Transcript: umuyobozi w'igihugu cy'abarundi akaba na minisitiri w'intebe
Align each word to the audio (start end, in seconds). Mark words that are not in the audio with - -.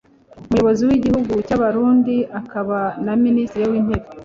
umuyobozi 0.47 0.81
w'igihugu 0.89 1.33
cy'abarundi 1.47 2.15
akaba 2.39 2.79
na 3.05 3.13
minisitiri 3.23 3.65
w'intebe 3.71 4.07